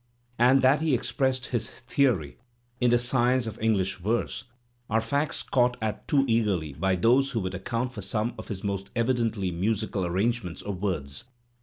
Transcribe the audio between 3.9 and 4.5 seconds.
Verse,"